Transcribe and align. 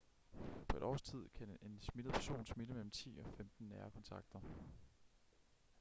på 0.67 0.77
et 0.77 0.83
års 0.83 1.01
tid 1.01 1.29
kan 1.35 1.57
en 1.61 1.79
smittet 1.79 2.13
person 2.13 2.45
smitte 2.45 2.73
mellem 2.73 2.91
10 2.91 3.17
og 3.25 3.33
15 3.37 3.67
nære 3.67 3.91
kontakter 3.91 4.39